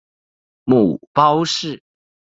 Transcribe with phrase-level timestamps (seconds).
[0.63, 1.83] 母包氏。